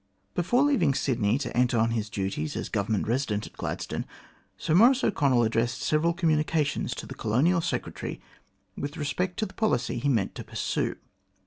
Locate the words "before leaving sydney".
0.33-1.37